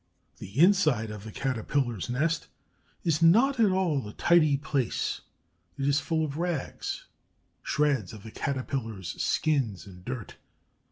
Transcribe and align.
The 0.39 0.57
inside 0.59 1.11
of 1.11 1.23
the 1.25 1.31
Caterpillars' 1.31 2.09
nest 2.09 2.47
is 3.03 3.21
not 3.21 3.59
at 3.59 3.69
all 3.69 4.07
a 4.07 4.13
tidy 4.13 4.57
place; 4.57 5.21
it 5.77 5.87
is 5.87 5.99
full 5.99 6.25
of 6.25 6.37
rags, 6.37 7.05
shreds 7.61 8.11
of 8.11 8.23
the 8.23 8.31
Caterpillars' 8.31 9.21
skins, 9.21 9.85
and 9.85 10.03
dirt. 10.03 10.37